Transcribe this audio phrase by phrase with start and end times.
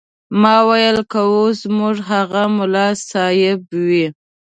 [0.41, 4.05] ما ویل که اوس زموږ هغه ملا صیب وي.